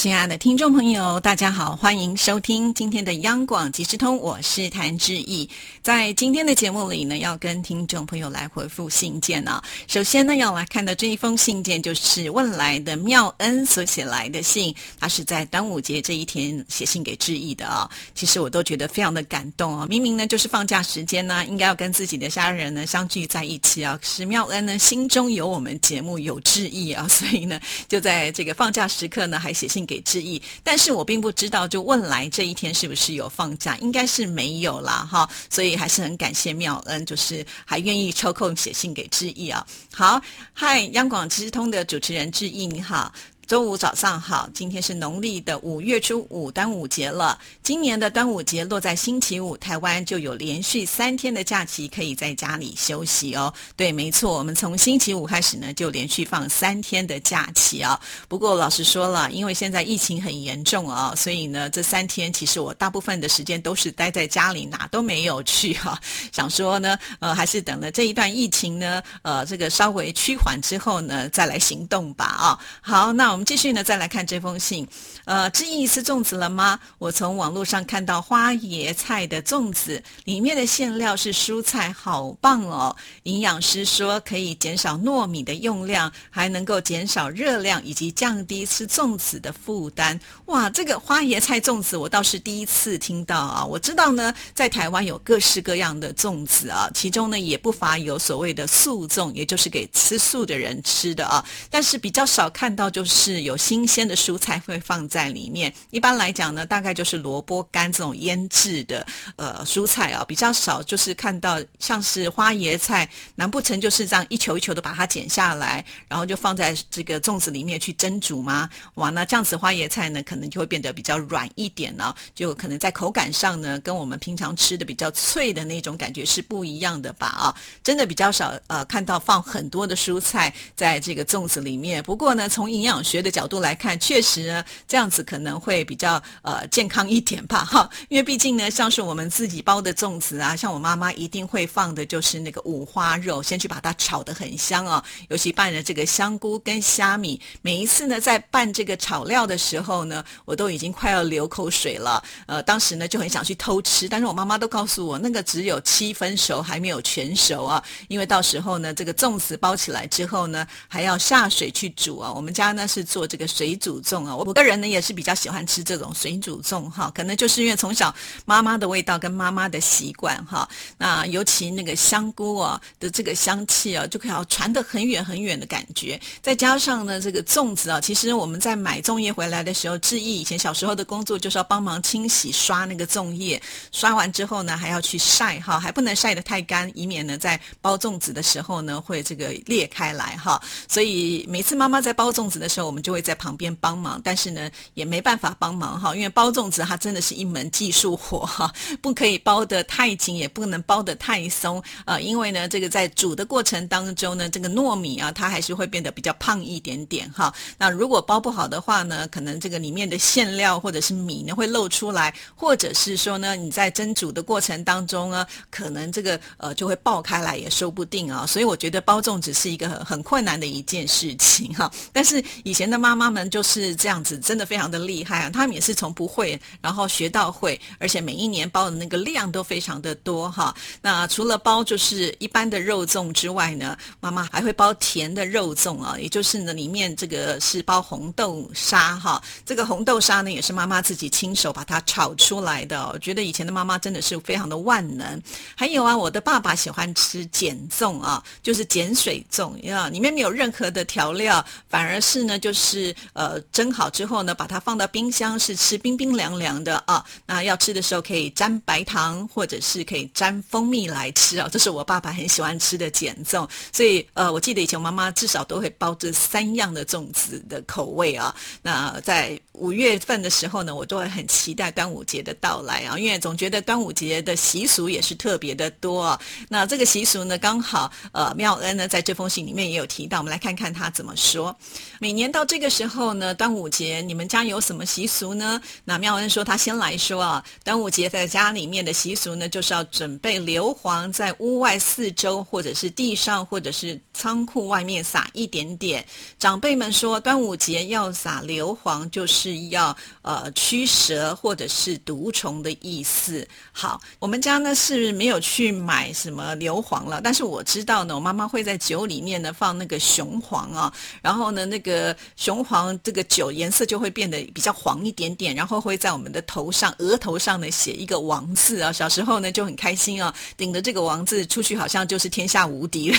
[0.00, 5.46] 亲爱的听众朋友，大家好，欢迎收听今天的央广即时通，我是谭志毅。
[5.82, 9.62] 在今天的节目里呢，要跟听众朋友来回复信件啊。
[9.88, 17.86] 首先呢，要来看的这一封信件，就是问来的妙恩所写来的信，他是在端午节这一天写信给志毅的啊。
[18.14, 19.86] 其实我都觉得非常的感动啊。
[19.86, 23.98] 明明呢就是放假时间呢，应该要跟自己的家人呢相聚在一起啊。
[24.00, 29.86] 可是妙恩呢心中有我们节目有志毅啊，所以呢就在这个放假时刻呢还写信。
[29.90, 33.76] 给致毅，但是我并不知道，就问来这一天是不是有放假？
[33.78, 39.66] 应该是没有啦，哈，所以还是很感谢妙恩，就是还愿意抽空写信给致毅啊。
[39.92, 43.12] 好，嗨，央广知识通的主持人致毅，你好。
[43.50, 47.36] 周五早上好，今天是农历的五月初五，端午节了。
[47.64, 53.52] 今年的端午节落在星期五，台湾就有连续三天的假期可以在家里休息哦。
[53.74, 58.00] 对，没错，我们从星期五开始呢，就连续放三天的假期啊。
[58.28, 66.00] 不过老实说了，因为现在疫情很严重啊，所以呢，这三天其实我大部分的时间都是待在家里，哪都没有去哈。
[66.30, 72.56] 想说呢，呃，还是等了这一段疫情呢，呃，这个稍微趋缓之后呢，再来行动吧啊。
[72.80, 73.39] 好，那我。
[73.40, 74.86] 我们继续呢，再来看这封信。
[75.24, 76.78] 呃，知意吃粽子了吗？
[76.98, 82.94] 我从网络上看到花椰菜的粽子，里面的馅料是蔬菜，好棒哦！
[83.22, 90.20] 营养师说可以减少糯米的用量，还能够减少热量，以及降低吃粽子的负担。
[90.44, 93.64] 哇，这个花椰菜粽子我倒是第一次听到啊！
[93.64, 101.42] 我知道呢，在台湾有各式各样的粽子啊，其中呢也不乏有所谓的素粽，也就是给吃素的人吃的啊。
[101.70, 105.72] 但是比较少看到就是是有新鲜的蔬菜会放在里面。
[105.90, 109.06] 一般来讲呢，大概就是萝卜干这种腌制的
[109.36, 110.82] 呃蔬菜啊，比较少。
[110.82, 118.68] 就是看到像是花椰菜，难不成就是这样一球一球的把它剪下来，然后就放在这个粽子里面去蒸煮吗？
[118.94, 127.26] 哇，那这样子花椰菜呢，可能就会变得比较软一点呢，就可能在口感上呢，跟我们平常吃的比较脆的那种感觉是不一样的吧？
[127.26, 132.02] 啊，真的比较少呃看到放很多的蔬菜在这个粽子里面。
[132.02, 162.99] 不过呢，从营养学的角度来看，确实呢，这样子可能会比较呃健康一点吧，哈，因为毕竟呢，像是我们自己包的粽子啊，像我妈妈一定会放的就是那个五花肉，先去把它炒得很香哦，尤其拌了这个香菇跟虾米，每一次呢在拌这个炒料的时候呢，我都已经快要流口水了，呃，当时呢就很想去偷吃，但是我妈妈都告诉我，那个只有七分熟，还没有全熟啊，因为到时候呢，这个粽子包起来之后呢，还要下水去煮啊，我们家呢是。
[163.02, 170.68] 做这个水煮粽啊，我个人呢也是比较喜欢吃这种水煮粽哈，可能就是因为从小妈妈的味道跟妈妈的习惯哈，
[170.98, 183.60] 那尤其那个香菇啊的这个香气啊，就可以传得很远很远的感觉，再加上呢这个粽子啊，其实我们在买粽叶回来的时候，志毅以前小时候的工作就是要帮忙清洗刷那个粽叶，
[183.92, 207.54] 刷完之后呢还要去晒哈，还不能晒得太干，以免呢在包粽子的时候呢会这个裂开来哈，所以每次妈妈在包粽子的时候，我们就会在旁边帮忙，但是呢，也没办法帮忙哈，因为包粽子它真的是一门技术活哈， 不可以包得太紧，也不能包得太松啊，因为呢，这个在煮的过程当中呢，这个糯米啊，它还是会变得比较胖一点点哈。
[207.78, 218.44] 那如果包不好的话呢，可能这个里面的馅料或者是米呢会漏出来，或者是说呢，你在蒸煮的过程当中呢，可能这个呃就会爆开来也说不定啊。
[218.44, 221.88] 所以我觉得包粽子是一个很困难的一件事情哈。
[222.12, 222.79] 但是以。
[222.80, 225.50] 前的妈妈们就是这样子，真的非常的厉害啊！
[225.50, 230.74] 他们也是从不会，然后学到会，而且每一年包的那个量都非常的多哈。
[231.02, 239.42] 那除了包就是一般的肉粽之外呢，妈妈还会包甜的肉粽啊，也就是呢里面这个是包红豆沙哈。
[239.66, 243.06] 这个红豆沙呢也是妈妈自己亲手把它炒出来的。
[243.12, 245.42] 我觉得以前的妈妈真的是非常的万能。
[245.76, 252.69] 还有啊，我的爸爸喜欢吃碱粽啊，就是碱水粽啊，里面没有任何的调料，反而是呢就。
[252.70, 257.24] 就是呃蒸好之后呢，把它放到冰箱，是吃冰冰凉凉的啊。
[257.44, 261.68] 那要吃的时候可以沾白糖，或者是可以沾蜂蜜来吃啊。
[261.68, 268.54] 这是我爸爸很喜欢吃的减粽，所以呃，我记得以前我妈妈至少都会包这三样的粽子的口味啊。
[268.82, 276.40] 那在五月份的时候呢，我都会很期待端午节的到来啊，因为总觉得端午节的习俗也是特别的多啊。
[276.68, 281.76] 那这个习俗呢，刚好呃妙恩呢在这封信里面也有提到，我们来看看他怎么说。
[282.20, 285.80] 每年到到这个时候呢，端午节你们家有什么习俗呢？
[286.04, 296.22] 那妙恩说他先来说啊，端午节在家里面的习俗呢，就是要准备硫磺，在屋外四周或者是地上或者是仓库外面撒一点点。
[296.58, 303.66] 长辈们说，端午节要撒硫磺，就是要呃驱蛇或者是毒虫的意思。
[303.90, 311.10] 好，我们家呢是没有去买什么硫磺了，但是我知道呢，我妈妈会在酒里面呢放那个雄黄啊，
[311.40, 319.12] 然后呢那个雄黄这个酒颜色就会变得比较黄一点点，然后会在我们的头上额头上呢写一个王字啊。
[319.12, 323.38] 小时候呢就很开心啊，顶着这个王字出去，好像就是天下无敌了。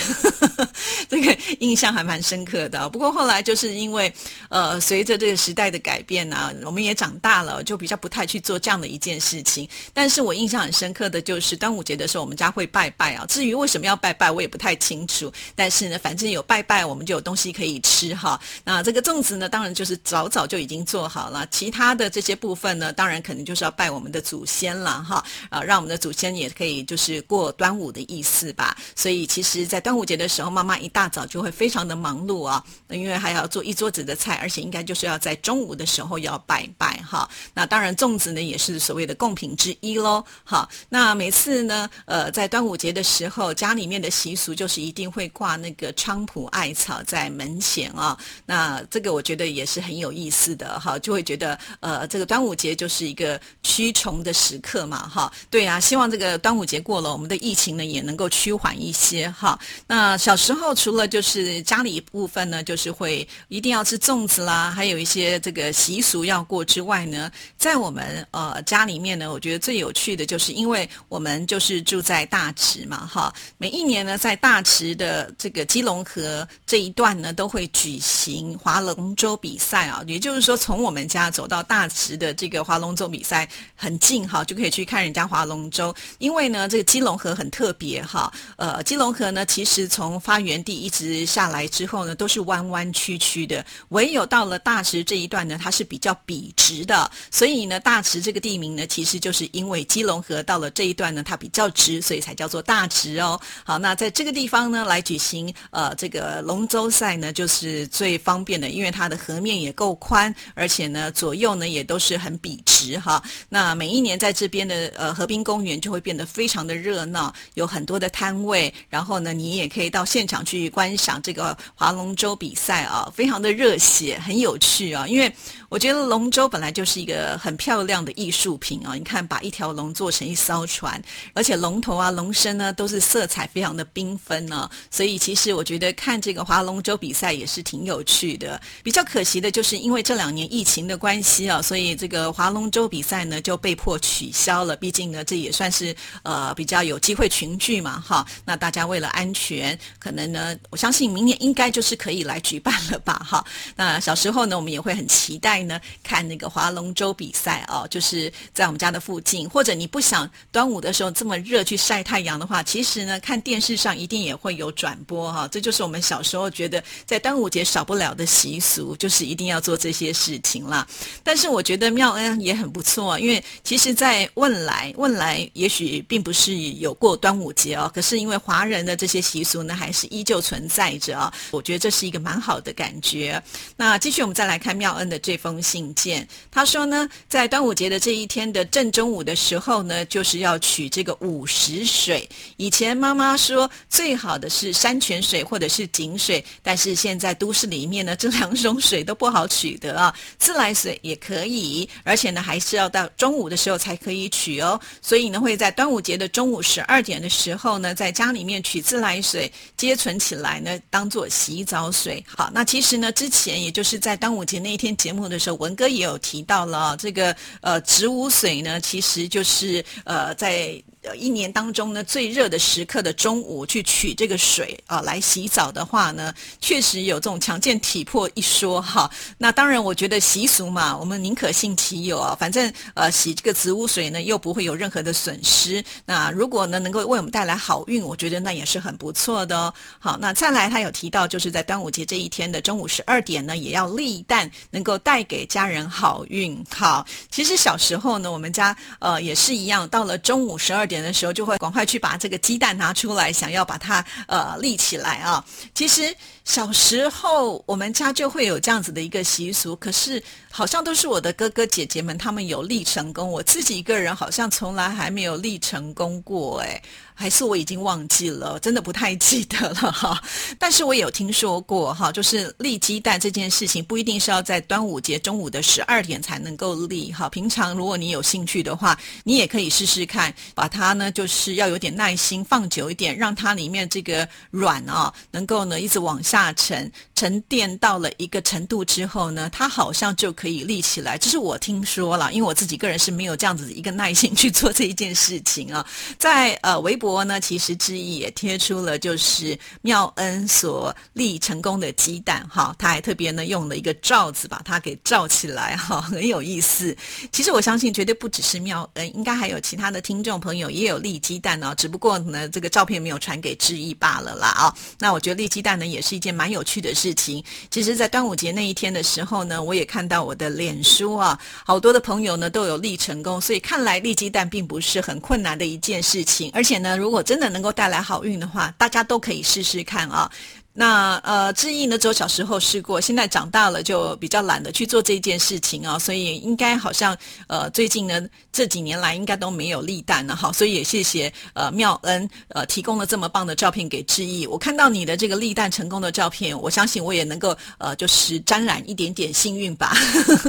[1.08, 2.88] 这个印象还蛮深刻的。
[2.88, 4.12] 不过后来就是因为
[4.48, 9.68] 呃随着这个时代的改变呢，我们也长大了，就比较不太去做这样的一件事情。
[9.92, 13.26] 但是我印象很深刻的就是端午节的时候，我们家会拜拜啊。
[13.26, 15.30] 至于为什么要拜拜，我也不太清楚。
[15.54, 18.40] 但是呢，反正有拜拜，我们就有东西可以吃哈。
[18.64, 21.46] 那这个粽子呢，当然就是早早就已经做好了。
[21.50, 25.24] 其他的这些部分呢，当然可能就是要拜我们的祖先了哈。
[25.50, 28.76] 啊，让我们的祖先也可以就是过端午的意思吧。
[28.94, 37.28] 所以其实，在端午节的时候，妈妈一大早就会非常的忙碌啊，因为还要做一桌子的菜，而且应该就是要在中午的时候要拜拜哈。
[37.54, 40.24] 那当然，粽子呢也是所谓的贡品之一喽。
[40.44, 48.16] 好，那每次呢，呃，在端午节的时候，家里面的习俗就是一定会挂那个菖蒲艾草在门前啊。
[48.46, 55.32] 那这个我觉得也是很有意思的哈，就会觉得呃，这个端午节就是一个驱虫的时刻嘛哈。
[55.48, 59.58] 对啊，希望这个端午节过了，我们的疫情呢也能够趋缓一些哈。
[59.86, 85.94] 那小时候除了就是家里一部分呢，就是会一定要吃粽子啦，还有一些这个习俗要过之外呢，在我们呃家里面呢，我觉得最有趣的就是因为我们就是住在大池嘛哈，每一年呢在大池的这个基隆河这一段呢都会举行华龙舟比赛啊，也就是说从我们家走到大池的这个划龙舟比赛很近哈，就可以去看人家划龙舟。
[86.18, 103.40] 因为呢这个基隆河很特别哈，呃基隆河呢其实从发源地一直下来之后呢都是弯弯曲曲的，唯有到了大池这一段呢它是比较笔直的，所以呢大池这个地名呢其实就是因为基隆河到了这一段呢它比较直，所以才叫做大池哦。
[103.64, 113.22] 好，那在这个地方呢来举行呃这个龙舟赛呢就是最方便因为它的河面也够宽，而且呢左右呢也都是很笔直哈。
[113.48, 125.06] 那每一年在这边的呃河滨公园就会变得非常的热闹，有很多的摊位，然后呢你也可以到现场去观赏这个划龙舟比赛啊，非常的热血，很有趣啊。
[125.06, 125.32] 因为
[125.72, 131.02] 我觉得龙舟本来就是一个很漂亮的艺术品啊，你看把一条龙做成一艘船，
[131.32, 138.60] 而且龙头啊、龙身呢都是色彩非常的缤纷呢，所以其实我觉得看这个划龙舟比赛也是挺有趣的。
[138.82, 144.76] 比较可惜的就是因为这两年疫情的关系啊，所以这个划龙舟比赛呢就被迫取消了。
[144.76, 148.26] 毕竟呢，这也算是呃比较有机会群聚嘛，哈。
[148.44, 153.42] 那大家为了安全，可能呢，我相信明年应该就是可以来举办了吧，哈。
[153.74, 165.48] 那小时候呢，我们也会很期待呢看那个划龙舟比赛哦，就是在我们家的附近，或者你不想端午的时候这么热去晒太阳的话，其实呢看电视上一定也会有转播哈。
[165.48, 170.86] 这就是我们小时候觉得在端午节少不了的习俗，就是一定要做这些事情啦。
[171.22, 181.32] 但是我觉得妙恩也很不错，因为其实，在汶来，汶来也许并不是有过端午节哦，可是因为华人的这些习俗呢，还是依旧存在着啊。
[181.50, 183.42] 我觉得这是一个蛮好的感觉。
[183.76, 192.26] 那继续我们再来看妙恩的这封封信件，他说呢，在端午节的这一天的正中午的时候呢，就是要取这个午时水。
[192.56, 200.14] 以前妈妈说最好的是山泉水或者是井水，但是现在都市里面呢，这两种水都不好取得啊。
[200.38, 204.80] 自来水也可以，而且呢，还是要到中午的时候才可以取哦。
[205.02, 212.24] 所以呢，会在端午节的中午十二点的时候呢，在家里面取自来水接存起来呢，当做洗澡水。
[212.26, 220.82] 好，那其实呢，之前也就是在端午节那一天节目的时候，文哥也有提到了这个呃植物水呢，其实就是呃在。
[221.02, 229.10] 呃一年当中呢最热的时刻的中午去取这个水啊来洗澡的话呢，确实有这种强健体魄一说哈。
[229.38, 232.36] 那当然，我觉得习俗嘛，我们宁可信其有啊。
[232.38, 235.84] 反正呃洗这个植物水呢又不会有任何的损失。
[236.06, 239.74] 那如果呢能够为我们带来好运，我觉得那也是很不错的哦。
[239.98, 246.64] 好，那再来他有提到，就是在端午节这一天的中午十二点呢，也要立蛋，能够带给家人好运。
[246.70, 255.42] 好，其实小时候呢，我们家呃也是一样，到了中午十二点的时候，就会赶快去把这个鸡蛋拿出来，想要把它呃立起来啊。
[255.74, 266.82] 其实小时候我们家就会有这样子的一个习俗，可是好像都是我的哥哥姐姐们他们有立成功，我自己一个人好像从来还没有立成功过，哎。
[267.14, 270.20] 还是我已经忘记了，真的不太记得了哈。
[270.58, 277.28] 但是我有听说过哈，就是立鸡蛋这件事情不一定是要在端午节中午的十二点才能够立哈。
[277.28, 291.16] 平常如果你有兴趣的话，你也可以试试看，把它呢就是要有点耐心，放久一点，让它里面这个软啊能够呢一直往下沉，沉淀到了一个程度之后呢，它好像就可以立起来。
[291.16, 295.86] 这是我听说了，因为我自己个人是没有这样子一个耐心去做这一件事情啊。
[296.18, 297.22] 在呃微博。
[297.22, 306.96] 呢，其实志毅也贴出了就是妙恩所立成功的鸡蛋哈，他还特别呢用了一个罩子把它给罩起来哈， 很有意思。
[307.30, 314.74] 其实我相信绝对不只是妙恩，应该还有其他的听众朋友也有立鸡蛋哦，只不过呢这个照片没有传给志毅罢了啦啊。
[314.98, 317.42] 那我觉得立鸡蛋呢也是一件蛮有趣的事情。
[317.70, 321.36] 其实，在端午节那一天的时候呢，我也看到我的脸书啊，
[321.66, 326.92] 好多的朋友呢都有立成功，所以看来立鸡蛋并不是很困难的一件事情，而且呢。
[327.02, 330.30] 如果真的能够带来好运的话，大家都可以试试看啊。
[330.74, 337.14] 那呃，志毅呢，只有小时候试过，现在长大了就比较懒得去做这件事情啊，所以应该好像
[337.46, 344.46] 呃，最近呢这几年来应该都没有立蛋了哈，所以也谢谢呃妙恩呃提供了这么棒的照片给志毅。
[344.46, 349.94] 我看到你的这个立蛋成功的照片，我相信我也能够呃就是沾染一点点幸运吧。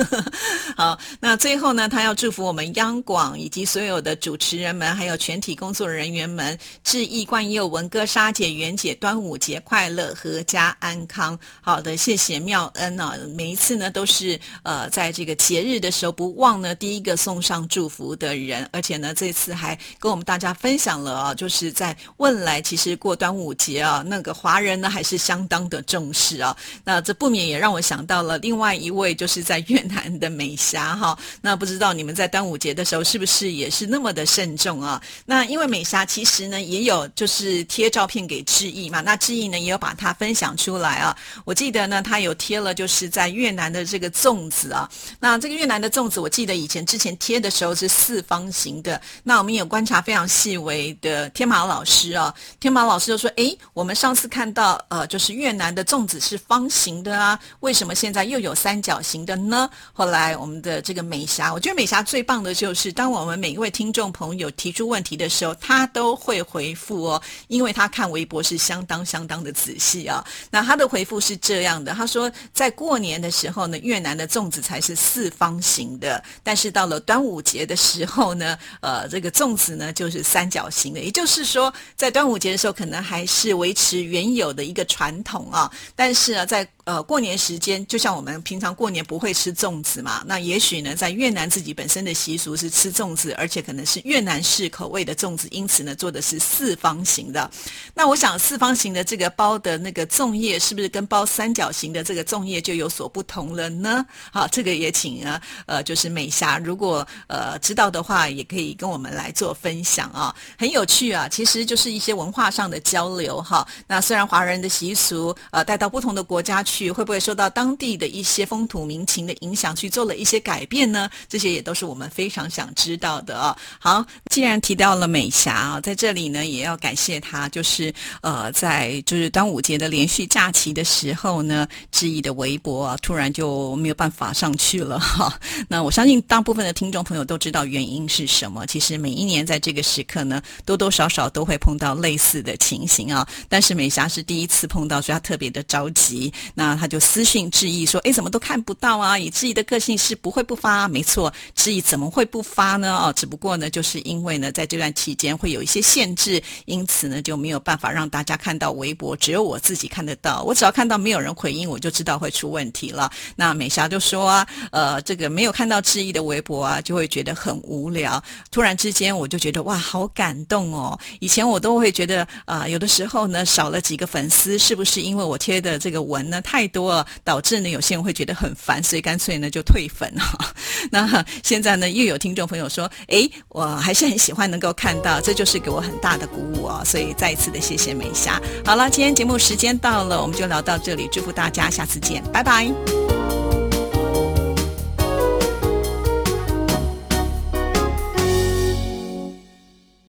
[0.77, 10.12] 好，那最后呢，他要祝福我们央广以及所有的主持人们，还有全体工作人员们，志毅、冠佑、文哥、沙姐、袁姐，端午节快乐！
[10.13, 13.15] 阖家安康，好的，谢谢妙恩啊！
[13.35, 26.55] 每一次呢，都是呃，在这个节日的时候，不忘呢第一个送上祝福的人，而且呢，这次还跟我们大家分享了啊， 就是在未来，其实过端午节啊，那个华人呢还是相当的重视啊。
[26.83, 31.17] 那这不免也让我想到了另外一位，就是在越南的美霞哈。
[31.41, 35.01] 那不知道你们在端午节的时候是不是也是那么的慎重啊？
[35.25, 39.93] 那因为美霞其实呢也有就是贴照片给志毅嘛，那志毅呢也有把。
[39.93, 41.15] 他他分享出来啊！
[41.45, 44.89] 我记得呢，他有贴了，就是在越南的这个粽子啊。
[45.17, 49.01] 那这个越南的粽子，我记得以前之前贴的时候是四方形的。
[49.23, 69.92] 那我们有观察非常细微的天马老师啊，天马老师就说：“诶，我们上次看到呃，就是越南的粽子是方形的啊，为什么现在又有三角形的呢？”后来我们的这个美霞，我觉得美霞最棒的就是，当我们每一位听众朋友提出问题的时候，他都会回复哦，因为他看微博是相当相当的仔细。
[70.01, 97.49] 啊，那他的回复是这样的，他说在过年的时候呢，越南的粽子才是四方形的，但是到了端午节的时候呢，呃，这个粽子呢就是三角形的，也就是说，在端午节的时候可能还是维持原有的一个传统啊，但是呢，在呃，过年时间就像我们平常过年不会吃粽子嘛，那也许呢，在越南自己本身的习俗是吃粽子，而且可能是越南式口味的粽子，因此呢，做的是四方形的。
[97.93, 104.05] 那我想，四方形的这个包的那个粽叶，是不是跟包三角形的这个粽叶就有所不同了呢？
[104.33, 113.65] 好，这个也请啊，呃，就是美霞，如果呃知道的话，也可以跟我们来做分享啊，很有趣啊，其实就是一些文化上的交流哈。
[113.87, 116.72] 那虽然华人的习俗呃带到不同的国家去。
[116.73, 121.07] 去会不会受到当地的一些风土民情的影响，去做了一些改变呢？
[121.29, 123.55] 这些也都是我们非常想知道的啊。
[123.79, 135.31] 好，既然提到了美霞啊，在这里呢，也要感谢她，就是呃，在就是端午节的连续假期的时候呢，志毅的微博啊，突然就没有办法上去了哈。
[135.69, 138.65] 那我相信大部分的听众朋友都知道原因是什么。
[138.65, 143.27] 其实每一年在这个时刻呢，多多少少都会碰到类似的情形啊。
[143.47, 146.31] 但是美霞是第一次碰到，所以她特别的着急。
[146.55, 149.19] 那那他就私信质疑说：“哎，怎么都看不到啊？
[149.19, 152.95] 以质疑的个性是不会不发，没错，质疑怎么会不发呢？
[152.95, 160.41] 哦，只不过呢，就是因为呢，在这段期间会有一些限制，因此呢就没有办法让大家看到微博，只有我自己看得到。
[160.43, 163.11] 我只要看到没有人回应，我就知道会出问题了。
[163.35, 168.23] 那美霞就说啊，呃，这个没有看到质疑的微博啊，就会觉得很无聊。
[168.51, 170.97] 突然之间，我就觉得哇，好感动哦！
[171.19, 180.37] 以前我都会觉得啊，有的时候呢，少了几个粉丝，是不是因为我贴的这个文呢太多了，导致呢有些人会觉得很烦，所以干脆呢就退粉哈。
[180.91, 186.83] 那现在呢又有听众朋友说，哎，我还是很喜欢能够看到，这就是给我很大的鼓舞哦。
[186.85, 188.39] 所以再一次的谢谢美霞。
[188.63, 193.62] 好了，今天节目时间到了，我们就聊到这里，祝福大家，下次见，拜拜。